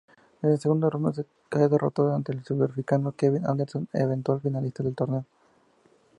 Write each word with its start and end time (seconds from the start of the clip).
En 0.47 0.57
segunda 0.63 0.89
ronda 0.89 1.11
cae 1.51 1.67
derrotado 1.73 2.09
ante 2.15 2.31
el 2.31 2.43
sudafricano 2.43 3.11
Kevin 3.15 3.45
Anderson 3.45 3.87
eventual 3.93 4.41
finalista 4.41 4.81
del 4.81 4.95
torneo. 4.95 5.25